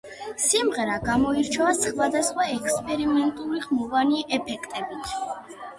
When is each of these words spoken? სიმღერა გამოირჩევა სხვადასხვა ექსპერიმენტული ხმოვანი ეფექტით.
სიმღერა 0.43 0.95
გამოირჩევა 1.03 1.73
სხვადასხვა 1.81 2.49
ექსპერიმენტული 2.57 3.65
ხმოვანი 3.69 4.27
ეფექტით. 4.41 5.19